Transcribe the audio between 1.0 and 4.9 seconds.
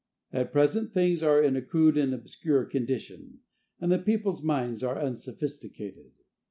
are in a crude and obscure condition, and the people's minds